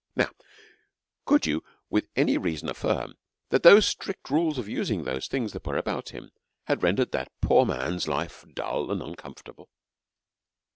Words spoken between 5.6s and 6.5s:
were about him